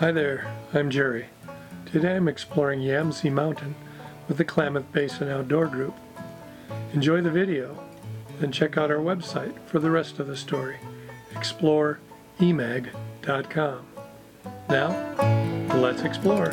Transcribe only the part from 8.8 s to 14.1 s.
our website for the rest of the story, exploreemag.com.